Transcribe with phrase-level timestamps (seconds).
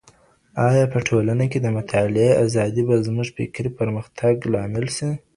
[0.67, 5.09] آيا په ټولنه کي د مطالعې ازادي به زموږ د فکري پرمختګ لامل سي؟